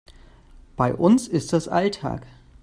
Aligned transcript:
Bei 0.77 0.95
uns 0.95 1.27
ist 1.27 1.53
das 1.53 1.67
Alltag. 1.67 2.25